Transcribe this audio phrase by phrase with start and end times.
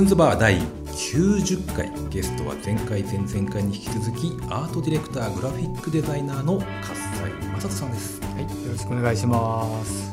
[0.00, 6.94] ンズバー第90回ゲストは前回前々回に引き続きアートディレクターグラフィックデザイナーの葛
[7.28, 8.20] 西正人さんです。
[8.22, 10.10] はい、よろしくお願いします。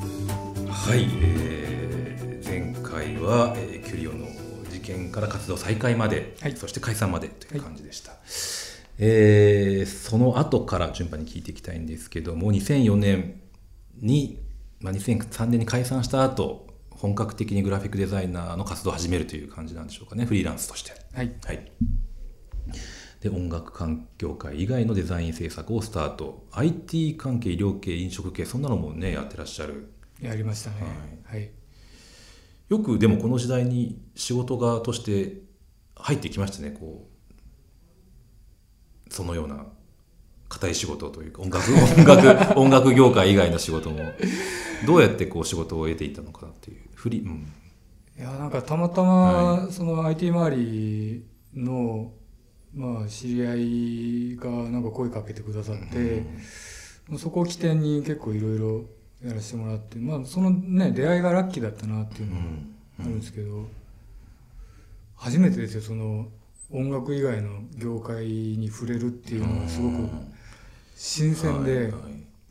[0.68, 4.26] はい、えー前回は、えーキュリオの
[4.70, 6.58] 事件から活動再開まで、はい。
[6.58, 8.12] そして解散までという感じでした、
[9.00, 13.40] えーその後から順番に聞いていきたいんですけども2004年
[14.02, 14.42] に、
[14.82, 16.67] まあ、2003年に解散した後
[16.98, 20.26] 本格的にグラフィックデザイナーの活動を始めるという感じなんでしょうかね。
[20.26, 20.92] フリーランスとして。
[21.14, 21.72] はい、はい。
[23.22, 26.48] で音楽環境界以外のデザイン制作をスタート。
[26.52, 29.94] IT 関係医療系飲食系そんなのもねやってらっしゃる。
[30.22, 30.78] やりましたね。
[31.26, 31.52] はい、
[32.70, 35.42] よくでもこの時代に仕事がとして
[35.96, 36.72] 入ってきましたね。
[36.72, 37.08] こ
[39.10, 39.68] うそのような
[40.50, 44.00] 硬い仕事というか音楽 音楽音楽業界以外の仕事も
[44.86, 47.48] どうやってこう仕事を得ていったのかなっていうフリ、うん、
[48.18, 51.26] いや、なんかたまたま、その IT 周り
[51.56, 52.12] の。
[52.76, 56.24] まあ、知り合いがなんか声かけてくださって、
[57.18, 58.86] そこを起点に結構いろいろ
[59.24, 62.42] やらせてもらって、まあ、そのね、出会いがラッキーだったなっていうのも
[63.00, 63.66] あるんですけど。
[65.16, 66.28] 初めてですよ、その
[66.70, 70.10] 音楽以外の業界に触れるっていうのがすごく
[70.98, 71.76] 新鮮で。
[71.76, 72.00] はいは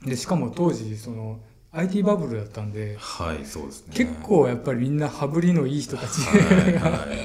[0.04, 0.08] い。
[0.08, 1.40] でしかも当時その
[1.72, 3.92] IT バブルだったんではいそうですね。
[3.94, 7.18] 結構やっぱりみんな羽振りのいい人たちはいがはい。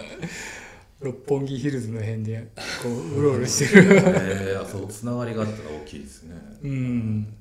[0.99, 2.47] 六本木ヒルズの辺で
[2.83, 3.95] こう うろうろしてる。
[3.95, 6.35] えー、あそうつながりがあったら大きいですね。
[6.63, 7.33] うん。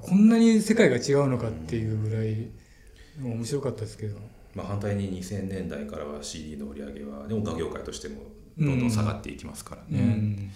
[0.00, 2.48] こんなに世界が違うのかっていうぐらい
[3.22, 4.18] 面白かったですけど。
[4.54, 8.16] まあ、反対に2000年代からは CD の売り上げはで音楽業界としても
[8.58, 10.50] どんどん下がっていきますからうね、んうん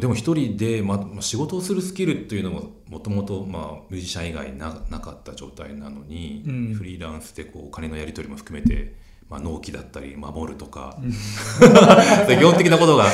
[0.00, 6.74] でも一人で、ままあ、仕事をするスキルというのももともとまあミュージシャン以外ななかった状態なのに、うん。
[6.74, 8.94] フリーランスでこうお金のやり取りも含めて、
[9.28, 10.98] まあ、納期だったり守るとか、
[11.60, 13.10] そういう基本的なことが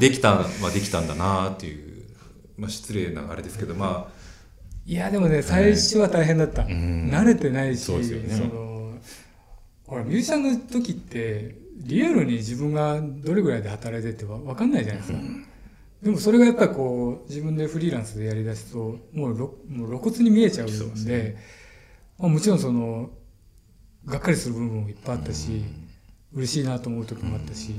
[0.00, 2.04] できた、まあ、できたんだなっていう、
[2.56, 4.24] まあ、失礼なあれですけどまあ
[4.86, 7.10] いやでもね最初は大変だった、ん。
[7.10, 8.34] 慣れてないしそうですよね。
[8.34, 8.98] その
[9.86, 15.18] ほらミュージシャンの時ってリアルに自分がどれぐらいで働いてってわ分かんないじゃないですか、
[16.04, 21.36] でもそれがやっぱりこう自分でフリーランスでやりだすともうろもう露骨に見えちゃうんでね。
[22.18, 23.10] まあ、もちろんその
[24.04, 25.64] がっかりする部分もいっぱいあったし、
[26.34, 27.74] 嬉しいなと思う時もあったし、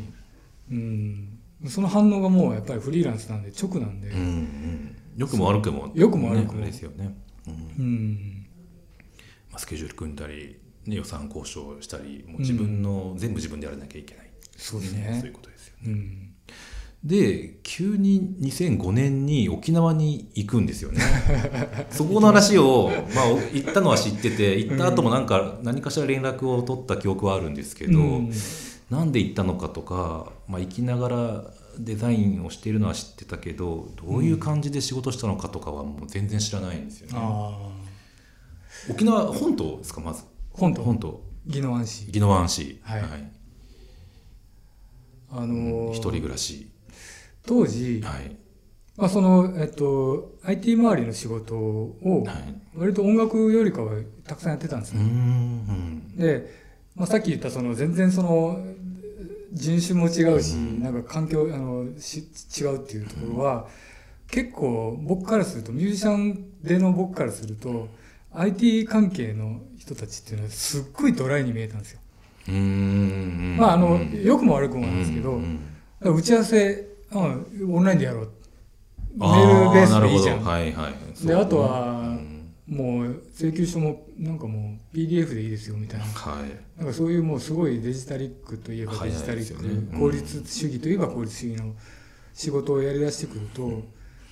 [0.71, 1.37] うん、
[1.67, 4.95] その反応がもうやっぱりフリーランスなんで直なんで、うんうん。
[5.15, 6.65] 良くも悪くも良くも悪くも。
[6.65, 7.15] ですよね、
[7.47, 7.53] うん。
[7.53, 8.47] うん。
[9.51, 10.57] まあ、スケジュール組んだり、
[10.87, 14.31] ね、予算交渉したりもう自分の、全部自分でやらなきゃいけない。
[14.57, 15.17] そうですね。
[15.19, 15.83] そういうことですよね。
[15.85, 16.34] うん
[17.05, 21.01] で急に2005年に沖縄に行くんですよね。
[21.91, 28.31] そこの話を、まあ、行ったのは知ってて行った後もなんか何かしら連絡を取った記憶はあるんですけど、うん。
[28.89, 40.23] なんで行ったのかとか、まあ、行きながらデザインをしているのは知ってたけどどういう感じで仕事したのかとかはもう全然知らないんですよね、ああ沖縄本島ですかまず？
[40.53, 40.83] 本島。
[40.83, 41.21] 本島。
[41.47, 42.07] 宜野湾市。
[42.09, 42.79] 宜野湾市。
[42.83, 43.01] はい。
[45.31, 45.91] あのー。
[45.91, 46.69] 一人暮らし
[47.45, 48.35] 当時、はい。
[48.97, 52.55] まあ、その、えっと、IT 周りの仕事をはい。
[52.77, 53.93] 割と音楽よりかは
[54.25, 56.51] たくさんやってたんですね、んで、
[56.95, 58.59] まあ、さっき言ったその全然その
[59.53, 60.83] 人種も違うし、うん。
[60.83, 62.27] なんか環境あのし
[62.59, 63.67] 違うっていうところは、
[64.29, 67.87] 結構僕からするとミュージシャンでの僕からすると
[68.33, 71.99] IT 関係の人たちっていうのはすっごいドライに見えたんですよ。
[73.57, 74.21] まああのうん。
[74.23, 75.39] 良くも悪くもなんですけど、
[76.01, 78.31] 打ち合わせ、うん、オンラインでやろう。
[79.15, 80.43] メあールベースでいいじゃん。
[80.43, 82.35] はいはいであとはうん。
[82.67, 86.05] もう請求書もなんかもう PDF でいいですよみたいな。
[86.05, 86.79] はい。
[86.79, 89.69] なんかそういうもうすごいデジタリックといえばデジタリック、ね。
[89.69, 89.99] うん。
[89.99, 91.75] 効率主義といえば効率主義の
[92.33, 93.83] 仕事をやりだしてくると、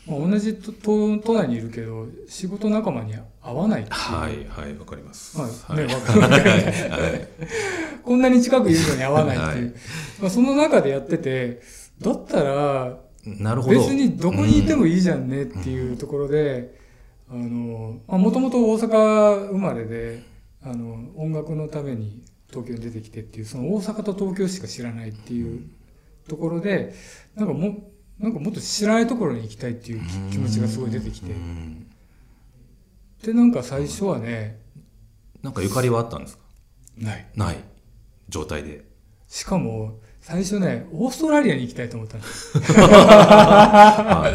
[0.08, 4.00] まあ、同じ都都都内にいるけど仕事仲間に合わないっていう。
[4.00, 5.38] はいはいわかります。
[5.38, 5.96] まあねはい。
[6.02, 6.22] かる。
[6.22, 7.28] はい。
[8.04, 9.74] こんなに近くいるのに合わないっていう、はい。
[10.22, 11.62] まあ、その中でやってて
[12.00, 13.80] だったらなるほど。
[13.80, 16.78] 別にどこにいてもいいじゃんねっていうところで、
[17.30, 20.24] あのもともと大阪生まれで
[20.62, 25.70] あの音楽のために東京に出てきてっていうその大阪と東京しか知らないっていう
[26.28, 26.94] ところで
[27.36, 31.32] なんかもなんかもっと知らないところに行きたいっていう気気持ちがすごい出てきて。
[31.32, 31.88] うん。
[33.24, 34.60] でなんか最初はね
[35.42, 36.44] なんかゆかりはあったんですか？
[36.98, 37.26] ない。
[37.36, 37.58] ない。
[38.30, 38.86] 状態で。
[39.28, 44.30] しかも最初ねオーストラリアに行きたいと思ったんですは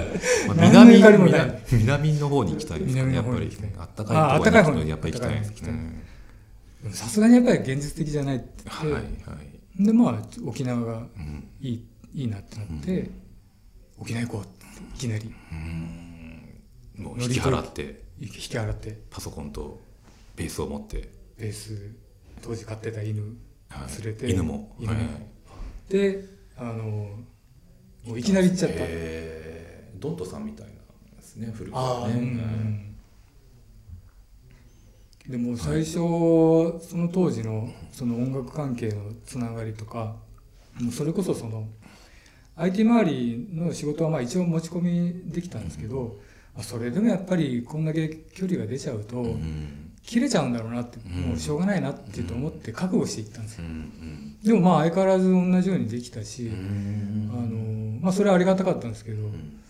[0.44, 0.46] い。
[0.46, 1.62] まあ南りもない。
[1.73, 3.06] 南南の方に行きたいですかね。
[3.08, 4.90] 南やっぱりあったかいああったかい方に。
[4.90, 5.43] やっぱり行きたい
[6.93, 8.69] さすがにやっぱり現実的じゃないって。
[8.69, 9.37] はい言って、は
[9.81, 9.85] い。
[9.87, 11.49] でまあ沖縄がうん。
[11.62, 13.11] いいいいなってなって、
[13.99, 15.35] 沖縄行こうっていきなり。
[16.99, 18.02] もう引き払って。
[18.20, 18.99] 引き払って。
[19.08, 19.81] パソコンと
[20.37, 21.08] ベースを持って、
[21.38, 21.94] ベース
[22.43, 23.23] 当時飼ってた犬
[23.70, 24.02] はい。
[24.05, 24.31] 連れて。
[24.31, 24.99] 犬も、犬も。
[24.99, 25.38] はい
[25.88, 26.25] で
[26.56, 26.82] あの
[28.05, 29.69] もういきなり行っちゃった、えー
[29.99, 30.73] ドントさんみたいな
[31.17, 32.85] ですね古くはね、うんうん
[35.29, 40.17] でも最初、その当時のその音楽関係のつながりとか
[40.81, 41.69] もうそれこそその
[42.56, 46.17] IT 周りの仕事はまあ一応持ち込みできたんですけど、
[46.58, 51.12] あそれでもやっぱりこんだけ距離が出ちゃうと、うん切れちゃうんだろうなって、うん。
[51.28, 54.40] もうしょうがないなってと思って覚悟していったんですうよ、ん。
[54.43, 57.31] でもまあ相変わらず同じようにできたし、うん。
[57.31, 59.60] あのまあそれはありがたかったんですけど、うん。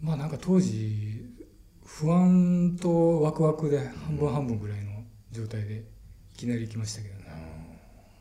[0.00, 1.26] まあなんか当時
[1.84, 4.92] 不安とワクワクで半分半分ぐらいの
[5.32, 5.82] 状態で
[6.32, 7.24] いきなり行きましたけどね、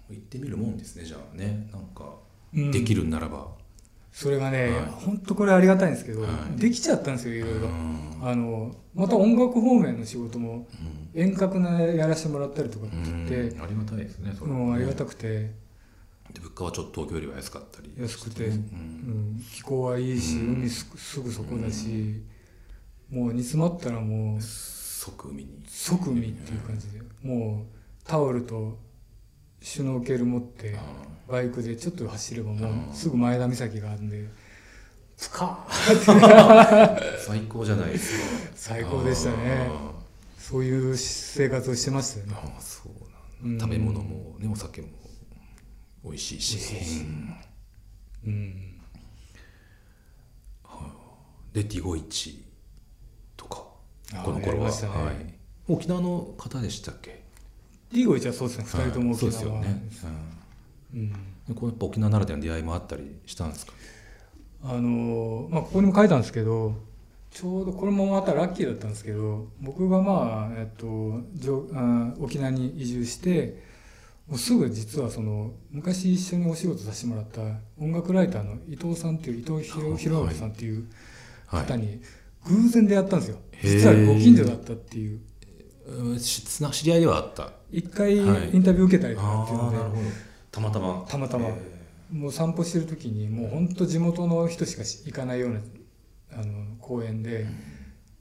[0.10, 1.70] 行ってみるもんですねじゃあね。
[1.72, 2.16] なんか
[2.56, 2.72] うん。
[2.72, 3.50] できるんならば、
[4.12, 4.86] それがね、はい。
[5.06, 6.60] 本当これありがたいんですけど、はい。
[6.60, 8.18] できちゃったんですよいろいろ、うん。
[8.22, 10.68] あのまた音楽方面の仕事も
[11.16, 11.22] うん。
[11.22, 13.62] 遠隔でやらせてもらったりとかって言って、うん。
[13.62, 14.52] ありがたいですねそれ。
[14.52, 15.52] はねうんありがたくて。
[16.34, 18.58] で物価はちょっと東京よりは安かったり安くて、ううん。
[19.38, 19.44] ん。
[19.52, 20.54] 気候はいいし、うん。
[20.56, 22.22] 海すすぐそこだし、
[23.10, 25.64] もう煮詰まったらもう即海に。
[25.68, 27.00] 即海っていう感じで。
[27.24, 28.78] もうタオルと
[29.62, 30.82] シュノーケル持ってあ
[31.32, 34.28] バイクでちょっと走ればもうすぐ前田岬があるんで
[35.18, 37.00] プカーっ。
[37.00, 38.18] て 最高じゃないです
[38.48, 38.52] か。
[38.56, 39.68] 最高でしたね。
[39.70, 39.92] あ
[40.38, 42.34] そういう生活をしてましたよね。
[42.34, 42.92] ーあーそう
[43.44, 43.70] うんなん。
[43.70, 44.88] だ食べ物もねお酒も
[46.06, 47.02] 美味しいし。
[47.04, 47.36] うん。
[48.28, 48.66] うん
[51.52, 52.46] でディゴイチ
[53.36, 53.66] とか
[54.24, 54.88] この頃は、ね。
[54.88, 55.34] はい、
[55.68, 57.24] 沖縄の方でしたっけ？
[57.92, 58.66] リーゴイチはそうですね。
[58.66, 59.16] 2人ともは。
[59.16, 60.16] いそう沖縄ですよね、
[60.94, 61.00] うん。
[61.00, 61.16] うん、で
[61.54, 63.74] こうやっぱ沖縄ならではの出会いもあったりしたんですか？
[64.62, 66.76] あのまあ、ここにも書いたんですけど
[67.32, 73.64] ちょうどこれもまたラッキーだったんですけど僕がまあ、えっと、上あ沖縄に移住して
[74.28, 77.42] もうすぐ実はその昔一緒にお仕事させてもらった
[77.80, 80.90] 音楽ライターの伊藤さんっていう伊藤博博明さんっていう
[81.48, 82.02] はい方に
[82.46, 85.20] 偶然出会ったんですよ、実はご近所だったっていう
[86.20, 87.52] つな知り合いではあった。
[87.72, 88.50] 一回はい。
[88.54, 90.02] インタビュー受けたりとかあっていうので、あなるほど。
[90.52, 91.06] たまたま。
[91.08, 91.48] たまたま。
[91.48, 91.80] へ
[92.12, 95.60] もう散歩してる時にもう本当地元の人しか行かないような
[96.34, 97.46] あの公園で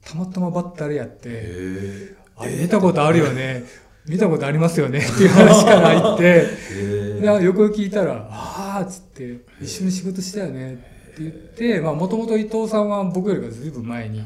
[0.05, 3.63] たまたまばったりやっーてへ「あれ見たことあるよね。
[4.05, 6.45] 見たことありますよね」っていう話から入って。
[6.73, 10.73] えでよくよく聞いたら「ああ」っつって「一緒に仕事したよね」
[11.11, 14.23] って言ってもともと伊藤さんは僕よりかずいぶん前に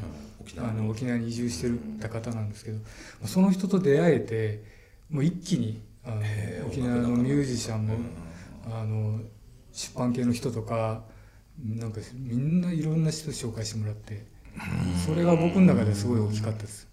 [0.53, 1.69] 沖縄あの沖縄に移住して
[2.01, 2.79] た方なんですけど
[3.25, 4.63] その人と出会えて
[5.09, 6.21] もう一気にあの
[6.67, 8.33] 沖縄のミュージシャンもうん。
[8.71, 9.19] あの
[9.71, 11.03] 出版系の人とか
[11.63, 14.25] なんかみんないろんな人紹介してもらって
[15.05, 16.87] それが僕の中ですごい大きかったです。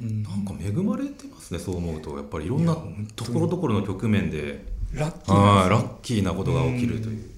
[0.00, 0.22] うん。
[0.22, 2.16] なんか恵まれてますねそう思うと。
[2.16, 2.76] やっぱりいろんな
[3.14, 7.30] ところどころの局面でラッキーなことが起きるという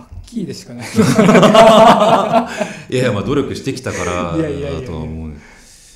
[0.00, 0.86] ラッキーでしかない。
[2.90, 5.30] いやいやまあ努力してきたからだとは思う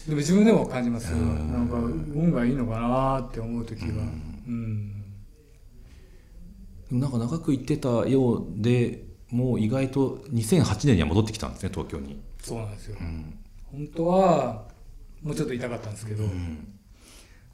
[0.07, 1.17] でも自分でも感じますな
[1.59, 3.89] んか運がいいのかなって思う時は。
[4.47, 4.91] うん。
[6.91, 12.97] なんか長く行ってたようでもう意外と2008年には戻ってきたんですね東京に、そうなんですよ。
[13.01, 13.39] うん
[13.75, 14.63] 本当は
[15.21, 16.75] もうちょっと痛かったんですけど、うん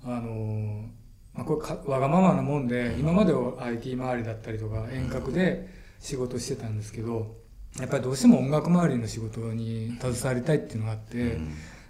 [0.05, 0.85] あの
[1.33, 7.37] まあ、これかわがままなもんで今までは IT 周りだったりとか遠隔で仕事してたんですけど
[7.79, 11.39] やっぱりどうしても音楽周りの仕事に携わりたいっていうのがあって、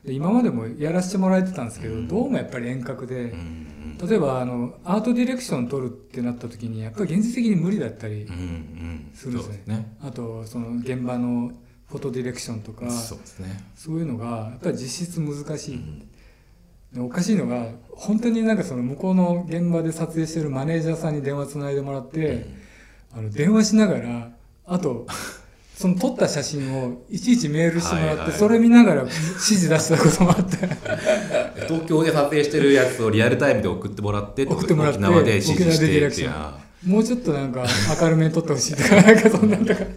[0.05, 9.11] で今までもやらせてもらえてたんですけど、どうもやっぱり遠隔でう、ん例えばあのアートディレクション取るってなった時にやっぱり現実的に無理だったり、うんうん。
[9.15, 9.97] するんですねそうね。
[10.03, 11.53] あとその現場の
[11.87, 13.65] フォトディレクションとかそうですね。
[13.75, 15.81] そういうのがやっぱり実質難しい、
[16.93, 22.47] でおかしいのが本当になんかその向こうの現場で撮影してるマネージャーさんに電話つないでもらって、
[23.13, 24.31] あの電話しながら
[24.67, 25.07] あと
[25.81, 28.39] その撮った写真をいちいちメールしてもらって、はいはい。
[28.39, 30.59] それ見ながら指示出したこともあって。
[31.67, 37.65] 東京で撮影してるやつをリアルタイムで送ってもらって送ってもらって沖縄で指示してってやもうちょっとなんか
[37.99, 39.81] 明るめに撮ってほしいとかなんかそんなんとか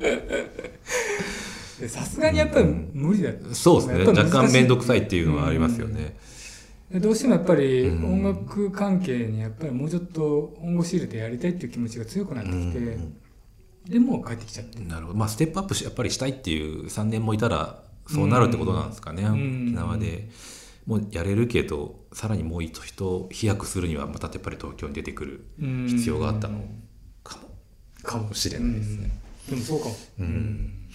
[1.80, 3.32] でさすがにやっぱり無理だ。
[3.32, 4.06] ったそうですね。
[4.06, 6.16] 若干面倒くさいっていうのはありますよね、で
[7.00, 8.24] どうしてもやっぱりうん。
[8.26, 13.18] 音楽関係にやっぱりもうちょっと本腰入れてやりたいっていう気持ちが強くなってきて、うん
[13.84, 15.20] でもう帰ってきちゃってなるほど。
[15.20, 19.68] まあステップアップしやっぱりしたいっていう3年もいたらそうなるってことなんですかね、うん。
[19.68, 20.30] 沖縄で。
[20.86, 25.46] もうやれるけどさらにもう一人飛躍するにはまたやっぱり東京に出てくる
[25.88, 26.62] 必要があったの
[27.24, 27.50] かも。
[28.04, 29.12] かもしれないですね。
[29.50, 30.88] でもそうかも、うん。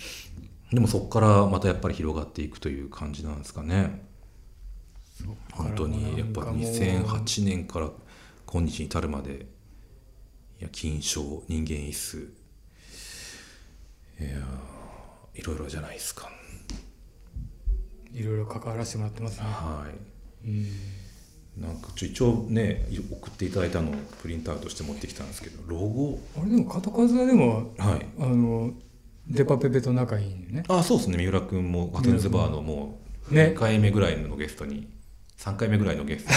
[0.73, 4.08] でもそこからまたやっぱり広がっていくという感じなんですかね。
[5.53, 7.91] 本当にやっぱ2008年から
[8.47, 9.47] 今日に至るまで
[10.61, 12.17] いや金賞人間椅子。
[14.21, 14.31] いや
[15.35, 16.29] いろいろじゃないですか。
[18.13, 19.45] いろいろ関わらせてもらってますね。
[19.45, 19.87] は
[20.45, 20.49] い。
[20.49, 20.67] うん。
[21.63, 26.19] なんかちょ一応ね送っていただいたのをプリントアウトして持ってきたんですけどロゴ？
[26.37, 28.07] あれでも片数はでもはい。
[28.19, 28.73] あの
[29.29, 30.65] デパペペと仲いいね。
[30.69, 31.19] あそうですね。
[31.19, 33.53] 三浦君もカトゥーンズバーのもうね。
[33.55, 34.89] 2回目ぐらいのゲストに
[35.39, 36.33] 3回目ぐらいのゲスト。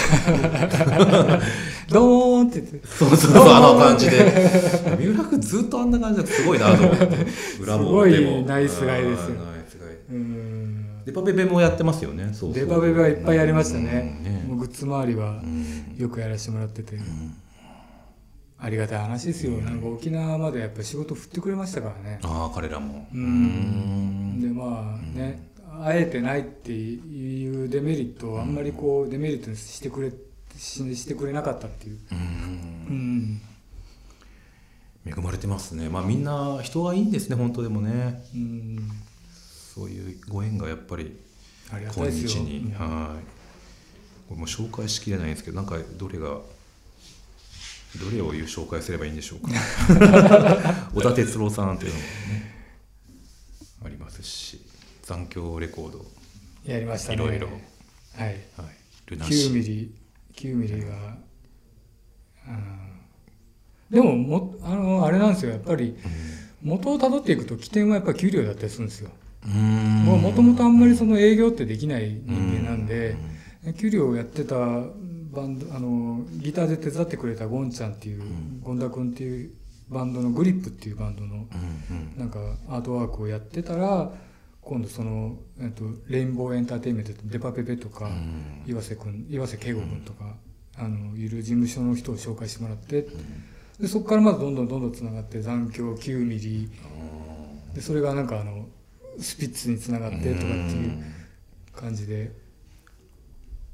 [1.92, 2.86] ドーンって言って。
[2.86, 4.96] そうそうそうあの感じで。
[4.98, 7.06] 三浦君ずっとあんな感じですごいなと思って
[7.60, 9.24] 裏もすごいナイスガイですよ。
[9.26, 9.96] あーナイスガイ。
[10.08, 10.86] うん。
[11.04, 12.30] デパペペもやってますよね。
[12.54, 14.18] デパペペはいっぱいやりましたね。
[14.24, 14.44] うんね。
[14.46, 15.96] もうグッズ周りはうん。
[15.98, 16.96] よくやらせてもらってて、
[18.58, 23.08] ありがたい話ですよ、なんか沖縄までやっぱり仕事振ってくれましたからね、ああ彼らも。
[23.12, 24.40] ううん。
[24.40, 25.50] でまあね、
[25.84, 30.12] 会えてないっていうデメリットをあんまりこうデメリットにしてくれ
[30.56, 32.18] ししてくれなかったっていう、うん。
[32.18, 32.20] う
[32.92, 33.42] ん。
[35.04, 35.88] 恵まれてますね。
[35.88, 38.22] まあみんな人がいいんですね本当でもね。
[38.34, 38.90] うん、
[39.74, 41.16] そういうご縁がやっぱり
[41.70, 42.58] 今日に。
[42.58, 42.72] うん。
[42.72, 43.42] はい。
[44.28, 46.26] これもう紹介しきれないんですけどなんかどれが
[48.00, 49.50] どれを紹介すればいいんでしょうか。
[50.94, 52.52] 小田哲郎さんっていうのもね
[53.84, 54.60] ありますし
[55.02, 56.06] 残響レコード、
[56.64, 57.14] やりましたね。
[57.16, 57.48] いろいろ。
[57.48, 57.58] はい。
[58.26, 58.36] はい、
[59.06, 59.94] ルナ9シミリ。
[60.34, 60.88] 9ミリが、
[62.48, 62.90] うん、
[63.90, 65.52] でももあのあれなんですよ。
[65.52, 65.96] やっぱり
[66.62, 69.10] 元をたどっていくと起点はやっぱり給料だったりするんですよ。
[69.46, 70.04] うん。
[70.04, 73.16] もともとあんまりその営業ってできない人間なんで
[73.78, 78.22] 給料をやってたバンドあのギターで手伝ってくれたゴンちゃんっていう、
[78.64, 79.50] 権田君っていう
[79.88, 81.44] バンドのグリップっていうバンドのうん
[81.90, 82.18] うん。
[82.18, 82.38] なんか
[82.68, 84.12] アートワークをやってたら
[84.62, 88.62] 今度その、えっと、レインボーエンターテインメントデパペペとか、うん。
[88.66, 90.36] 岩瀬君岩瀬圭吾君とか、
[90.78, 93.06] あのいる事務所の人を紹介してもらって、
[93.80, 96.70] でそこからまずどんどんどんどんつながって残響9ミリ。
[97.74, 98.66] でそれがなんかあの
[99.18, 101.04] スピッツにつながってとかっていう
[101.72, 102.32] 感じで、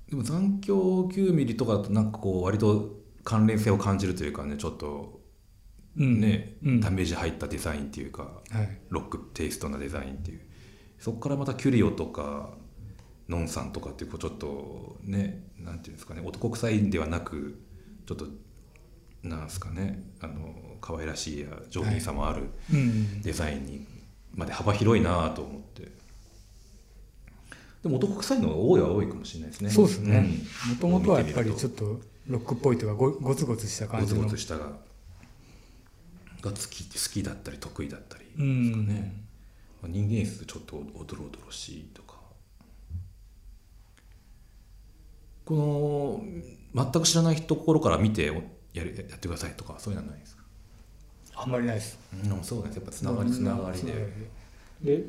[0.09, 5.21] でも残響9ミリとかだとなんかこう割と関連性を感じるというかねちょっと
[5.99, 6.21] うん。
[6.21, 6.81] ね、うん。
[6.81, 10.41] ダメージ入ったデザインっていうかはい、ロックテイストなデザインっていう
[10.99, 12.51] そこからまたキュリオとか
[13.29, 17.61] ノンさんとかっていうこうちょっとねなんていうんですかね男臭いんではなく
[18.07, 18.27] ちょっと
[19.23, 23.87] なんですかねあの可愛らしいや上品さもあるうん、デザインに
[24.35, 25.89] まで幅広いなと思って。
[27.83, 29.71] でも男臭いのが多いは多いかもしれないですね。
[29.71, 30.17] そうですね。
[30.17, 30.71] うん。
[30.75, 34.23] もともとはやっぱりちょっっとロックっぽいというかごゴツゴツした感じの。
[34.23, 34.73] ゴツしたが
[36.41, 39.28] が好き好きだったり得意だったりうですかんね、まあ
[39.87, 42.19] 人間質ちょっとおどろおどろしいとか。
[45.45, 46.23] こ
[46.75, 48.27] の全く知らないところから見て
[48.75, 50.43] やるやってくださいとかそういうのはないですか、
[51.37, 51.99] あんまりないです。
[52.13, 52.77] うん、そうです。
[52.77, 54.13] やっぱつながりつながりで。
[54.83, 55.05] で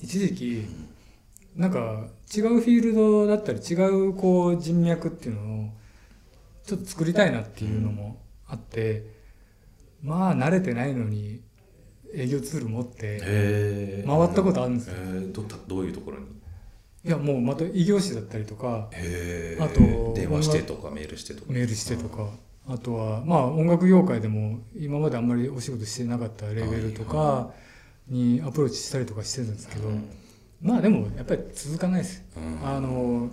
[0.00, 0.64] 一時期
[1.56, 5.70] なんか違うフィールドだったり違うこう人脈っていうのを
[6.64, 9.10] ちょっと作りたいなっていうのもあって、
[10.02, 11.40] まあ慣れてないのに
[12.14, 14.94] 営業ツール持って回ったことあるんですよ。
[15.32, 16.26] どどういうところに？
[17.04, 18.90] いやもうまた異業種だったりとか
[19.60, 21.52] あと電話してとかメールしてとか。
[21.52, 22.28] メールしてとか
[22.66, 27.50] あとはまあ音楽業界でも今まであんまりお仕事してなかったレベルとか
[28.08, 29.88] にアプローチしたりとかしてるんですけど、
[30.60, 32.24] まあでもやっぱり続かないです。
[32.36, 32.68] うん。
[32.68, 33.30] あの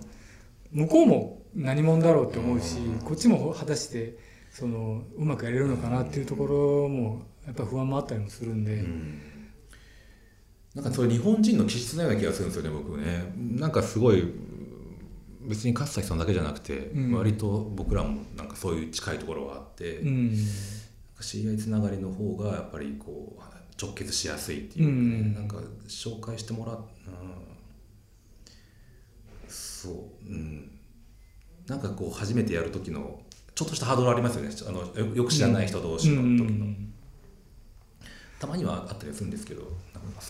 [0.71, 4.17] 向こうも何者だろうって思うしこっちも果たして
[4.55, 9.21] そのうまくやれるのかなっていうところもやっぱ不安もあったりもするんで、うん。
[10.73, 13.33] なんかそれ日本人の気質のような気がするんですよね僕ね。
[13.35, 14.23] なんかすごい
[15.41, 17.11] 別に勝崎さんだけじゃなくて、うん。
[17.11, 20.33] 割と僕らもなんかそういう近いところがあって、うん。
[21.19, 23.41] 知り合いつながりの方がやっぱりこう
[23.81, 25.33] 直結しやすいっていうかね、うん。
[25.35, 25.57] なんか
[25.89, 26.85] 紹介してもらう、うん、
[29.49, 29.93] そう
[30.25, 30.71] うん。
[31.67, 33.19] なんかこう初めてやる時の
[33.55, 34.49] ちょっとしたハードルありますよね。
[34.67, 36.93] あのよよく知らない人同士の時の、うん。
[38.39, 39.61] たまにはあったりするんですけど。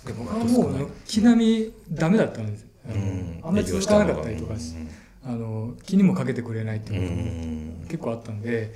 [0.06, 3.40] で僕はもう軒並みダメだったんですあのうん。
[3.44, 4.76] あんまり続かなかったりとかし
[5.24, 7.16] あの気にもかけてくれないってうんいうこと
[7.82, 8.74] も結構あったんで、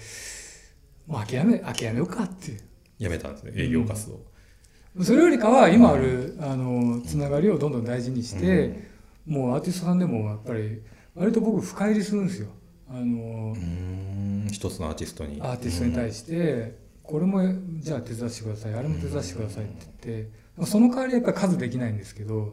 [1.07, 2.57] もう諦め諦めようかって
[2.97, 3.53] やめたんですね。
[3.55, 8.89] 営業活動、それよりかは今あるあのつながりをどんどん大事にして、
[9.27, 10.81] もうアーティストさんでもやっぱり
[11.15, 12.47] 割と僕深入りするんですよ
[12.89, 15.39] あのうん一つのアーティストに。
[15.41, 17.41] アーティストに対して、これも
[17.79, 19.73] じゃあ手伝わせてくださいあれも手伝わせてくださいって
[20.07, 22.51] 言って、まあその代わりやっぱり数できないんですけど、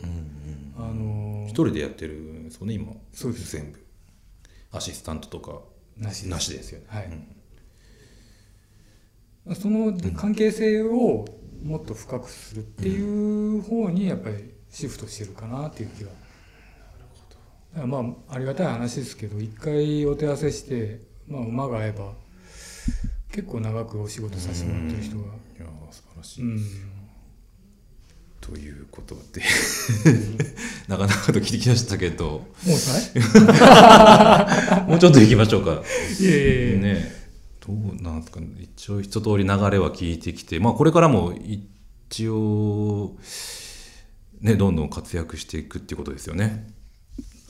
[0.79, 2.93] あの一人でやってるんですよね今。
[3.13, 3.57] そうです。
[3.57, 3.85] 全部。
[4.73, 5.61] アシスタントとか。
[5.97, 6.87] なしなしですよね。
[6.89, 7.11] はい。
[9.47, 9.55] うん。
[9.55, 11.25] その関係性を
[11.63, 16.11] もっと深くするっていう方にやっぱりシフトしてるかなっていう気が。
[17.85, 22.13] まあありがたい話ですけど一回お手合わせして、まあ、馬が合えば
[23.31, 25.25] 結構長くお仕事させてもらってる人が。
[25.25, 25.27] い
[25.59, 26.61] やー素晴らしい、うん。
[28.41, 29.43] ということで。
[30.89, 32.47] なかなかと聞いてきましたけど。
[32.65, 32.93] もうさ
[34.89, 35.83] もうちょっと行きましょうか。
[36.19, 37.13] いいやいやいやね。
[37.67, 38.49] どうなんですかね。
[38.61, 40.59] 一応一通り流れは聞いてきて。
[40.59, 43.19] まあこれからも一応
[44.41, 46.69] ねどんどん活躍していくっていうことですよね。
[46.69, 46.86] デ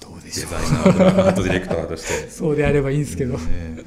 [0.06, 0.50] どうでしょう。
[0.50, 2.30] ザイナーアートディレクターとして。
[2.30, 3.84] そうであればいいんですけど、ね。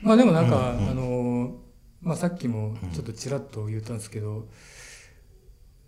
[0.00, 0.88] まあでもなんか、うんうん。
[0.88, 1.56] あの
[2.00, 4.48] まあ、さっきもちょっとちらっと言ったんですけど、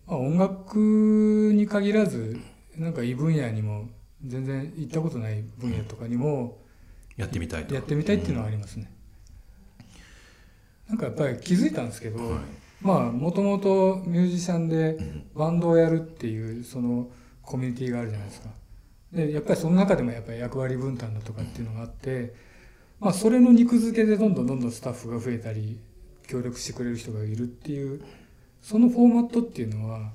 [0.07, 2.39] まあ、音楽に限らず
[2.77, 3.89] なんか異分野にも
[4.23, 6.59] 全然行ったことない分野とかにも
[7.17, 7.75] やってみたいと。
[7.75, 8.93] やってみたいっていうのはありますね。
[10.89, 17.09] なんかやっぱり気づいたんですけど、はいまあもともとミュージシャンでうんバンドをやるっていうその
[17.43, 18.51] コミュニティがあるじゃないですか。
[19.13, 22.35] でやっぱりその中でもやっぱり役割分担だとかっていうのがあって、
[23.01, 25.81] まあそれの肉付けでどんどんどんどんスタッフが増えたり
[26.27, 28.03] 協力してくれる人がいるっていう
[28.61, 30.13] そのフォーマットっていうのは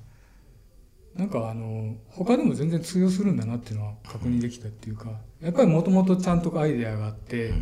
[1.16, 5.10] なんかあの他でも全然通用するんだなっていうのは確認できたっていうか
[5.42, 7.54] やっぱりもともとちゃんとアイデアがあって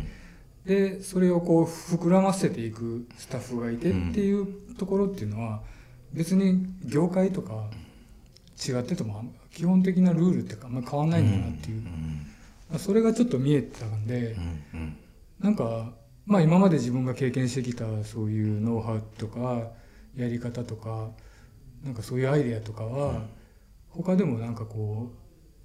[0.64, 5.62] でそれをこう膨らませていくスタッフがいてっていうところっていうのは
[6.12, 7.68] 別に業界とか
[8.66, 11.78] 違ってても基本的なルールってあんまり変わんないんだなっていう。
[11.78, 12.26] うん
[12.78, 14.36] それがちょっと見えてたんで
[15.40, 15.92] うなんか
[16.26, 19.68] まあ今まで自分が経験してきたそういうノウハウとか
[20.16, 21.10] やり方とか
[21.84, 23.22] なんかそういうアイデアとかは
[23.90, 25.12] 他でもなんかこ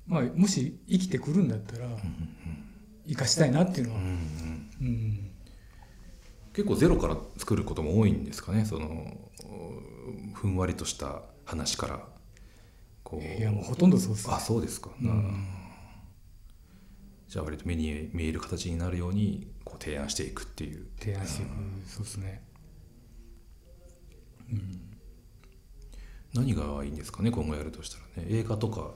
[0.07, 1.87] うまあもし生きてくるんだったら
[3.07, 5.10] 生かしたいなっていうのはうん
[6.53, 9.17] 結構ゼロから作ることも多いんですかねその
[10.33, 12.07] ふんわりとした話から。
[13.03, 13.39] こう。
[13.39, 14.27] いやもうほとんどそうです。
[14.27, 15.47] ねあそうですか、うん。
[17.27, 20.87] じゃあ割と目に見える形になるようにこう提案していくっていう。
[20.99, 21.51] 提案していく。
[21.87, 22.43] そうですね。
[26.33, 28.29] 何がいいんですかね今後やるとしたらね。
[28.29, 28.91] 映画とか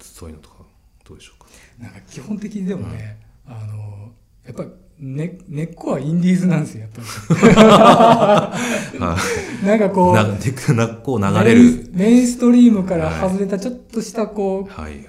[0.00, 0.56] そういうのとか
[1.04, 1.48] どうでしょうか。
[1.78, 4.12] なんか基本的にでもね、あの
[4.44, 7.02] やっぱり根根っこはインディーズなんですよやっぱ
[8.98, 9.16] は
[9.62, 11.60] りなんかこうなでなこう流れる。
[11.60, 15.04] メインメインストリームから外れたちょっとしたこうはいはい。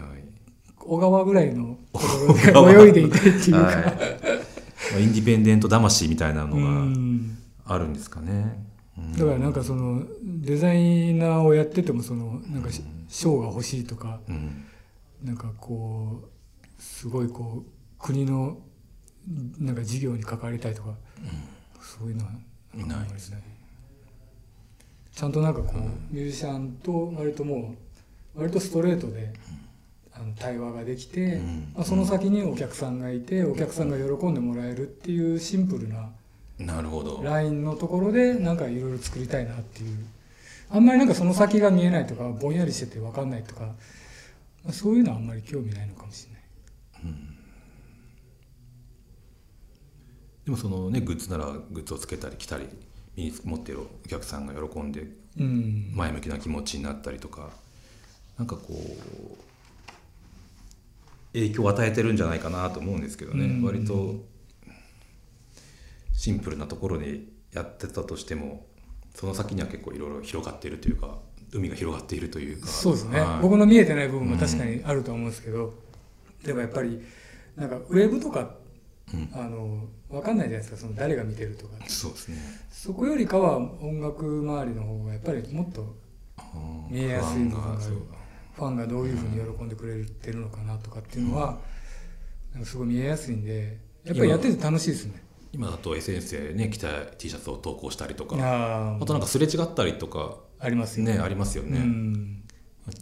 [0.77, 2.05] 小川ぐらいのとこ
[2.55, 3.75] ろで泳いでいたいっていうか、はい。
[3.75, 3.91] ま
[4.97, 7.37] あインディペンデント魂みたいなのうがん。
[7.65, 8.65] あるんですかね。
[8.97, 9.11] うん。
[9.13, 14.63] だからなんかそのデザイナーをやっててもそのなんかし賞が欲しいとかうん。
[15.23, 17.69] なんかこうすごいこう
[17.99, 18.57] 国の
[19.59, 20.93] なんか事業に関わりたいとか、
[21.81, 22.31] そういうのは
[22.75, 23.33] ないです
[25.13, 27.75] ちゃんとなんかこう、ミュージシャンと割とも
[28.35, 29.33] う割とストレートで、
[30.13, 31.71] あの対話ができて、うん。
[31.75, 36.09] まあ、その先にお客さんがいてお客さんが喜んでもらえるっていうシンプルな
[36.59, 37.21] なるほど。
[37.23, 40.05] ラインのところでなんかいろいろ作りたいなっていう。
[40.69, 43.75] あんまりなんかその先が見えないとかぼんやりしてて分かんないとかま
[44.69, 47.13] あそういうのはあんまり興味ないのかもしれない。
[50.47, 52.69] でもそのねグッズならグッズをつけたり着たり
[53.17, 55.05] 身に持ってるお客さんが喜んで
[55.37, 55.91] うん。
[55.93, 57.49] 前向きな気持ちになったりとか
[58.39, 59.37] なんかこう
[61.33, 63.63] 影響を与えてるんじゃないかなと思うんですけどね、うん。
[63.63, 64.23] 割と
[66.13, 67.19] シンプルなところで
[67.51, 68.65] やってたとしても
[69.15, 71.17] その先には結構いろいろ広がっているというか
[71.51, 72.67] 海が広がっているというか。
[72.67, 73.41] そうですね、はい。
[73.41, 75.73] 僕の見えてない部分も確かにあるとは思うんですけど、
[76.45, 77.01] でもやっぱり
[77.57, 78.66] なんかウェブとか、うん
[79.33, 82.37] あの分かんないじゃないですかその誰が見てるとかそうですね。
[82.69, 85.95] そこよりかは音楽周りの方がやっぱりもっと
[86.89, 87.93] 見えやすい部分があるそう。
[88.55, 91.59] ファンがどういうふうに喜んでくれてるのかなとかっていうのは、
[92.53, 95.23] なんかすごい見えやすいんでやっぱりやってて楽しいですね。
[95.53, 102.43] 今だと SNS でね着た T シャツを投稿したりとかああとなんかすれ違ったりとかありますよねありますよね、うん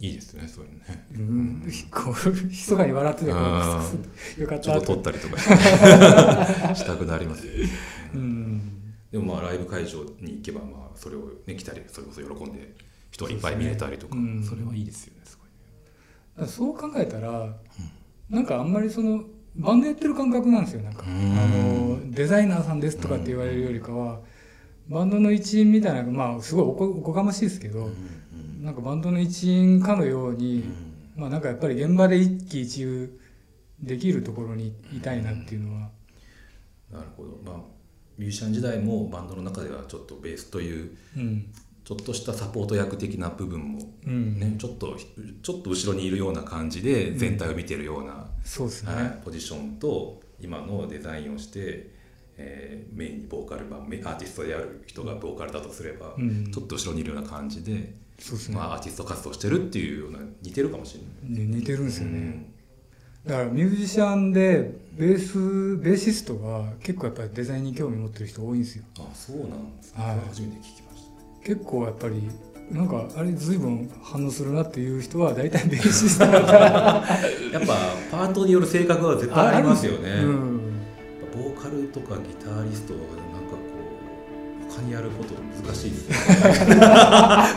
[0.00, 1.06] いいですねそういうのね。
[1.14, 3.92] うん、こう密かに笑っててこあ
[4.38, 5.38] うよかっちょたっと撮ったりとか
[6.74, 7.68] したくなりますよね。
[8.14, 8.94] うん。
[9.12, 12.74] でもまあライブ会場に行けばまあそれをね来たりそれこそ喜んで
[13.10, 14.22] 人がいっぱい見れたりとかそ,、ね。
[14.22, 14.58] うん。
[14.60, 15.44] れはいいですよねすご
[16.42, 16.48] いね。
[16.50, 17.56] そう考えたら、
[18.28, 19.22] なんかあんまりその
[19.54, 21.02] バンドやってる感覚なんですよなんか。
[21.02, 24.20] うあんのデザイナーさんですとかって言われるよりかは
[24.88, 27.88] バンドの一員みたいなまあすごいおこおこがましいですけど、
[28.60, 30.64] なんかバンドの一員かのように、
[31.16, 33.20] まあなんかやっぱり現場で一喜一憂
[33.80, 35.90] できるところにいたいなっていうのは、
[36.90, 37.38] なるほど。
[37.44, 37.56] まあ
[38.18, 41.52] ミュージシャン時代もバンドの中ではちょっとベースといううん。
[41.86, 44.40] ちょっとしたサポート役的な部分も、うん。
[44.40, 44.96] ねちょっと
[45.42, 51.94] ちょっと後ろにいるような感じで全体を見てるような、そうですね、はい、ポジションと今のデザインをして、
[52.36, 56.50] えーメインにボーカル、まあ、メアーティストである人がボーカルだとすれば、うん。
[56.50, 61.46] ちょっと後ろにいるような感じで、そうですね、まあ、アーティスト活動してるっていうような似てるかもしれない。
[61.46, 62.46] ね似てるんですよね、うん。
[63.26, 68.84] だからミュージシャンでベースベーシストが結構やっぱりデザインに興味持ってる人多いんですよ。
[68.98, 70.18] あそうなんですね、はい。
[70.28, 71.04] 初めて聞きまし
[71.42, 71.46] た。
[71.46, 72.22] 結構やっぱり
[72.70, 76.58] なんかあれ随分反応するなっていう人は大体ベーシストだから。
[77.52, 77.74] やっぱ
[78.10, 80.10] パートによる性格は絶対ありますよね。
[80.22, 80.60] うん。
[81.32, 82.94] ボーカルとかギタリスト
[84.76, 85.34] はなんかこう他にやること
[85.64, 86.08] 難しいです。
[86.08, 86.76] ね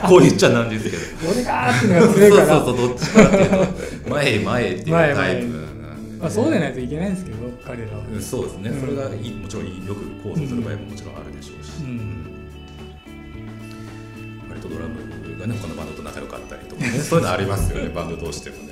[0.08, 1.32] こう言っちゃなんですけど。
[1.32, 2.48] 俺がーっていうのが強いから。
[2.48, 4.10] そうそうそうどっちかっていうと。
[4.10, 8.80] 前へ前へっていうタイプなんで、まあ、そうでないといけないんですけど彼らは、うんそうですね、うん。
[8.82, 12.26] それがいいもちろんよく行動する場合ももちろんあるでしょうし、うん。
[14.50, 16.90] 割とドラムがね他のバンドと仲良かったりとかね。
[17.00, 18.70] そういうのありますよねバンド同士でもね。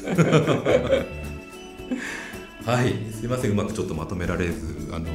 [2.64, 2.94] はい。
[3.12, 5.06] すいませんうまくちょっとまとめられずあの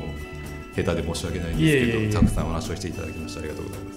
[0.76, 2.14] 下手で申し訳ないんですけどいえいえいえ。
[2.14, 3.96] たくさんお話をしていただきましてありがとうございます。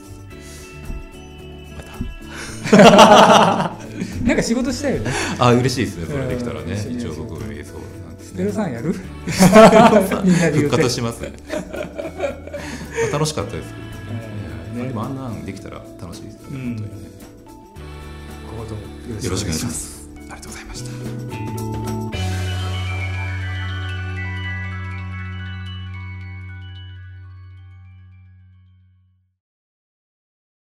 [4.24, 5.10] なんか仕事したいよね。
[5.32, 6.72] ま たあ嬉しいですねそれできたらね。
[6.72, 7.74] うん一応僕映像なんですね。
[8.20, 8.94] ステロさんやる？
[10.24, 11.32] みんなで言復活しますね。
[11.50, 13.78] まあ楽しかったですけど。
[13.80, 13.88] ね
[14.74, 14.82] うん。
[14.82, 14.88] ね。
[14.88, 16.58] でもあんなんできたら楽しいですよね、うん。
[16.58, 17.08] 本当にね。
[18.50, 18.80] 今後とも
[19.24, 20.08] よろしくお願いします。
[20.16, 21.17] ありがとうございました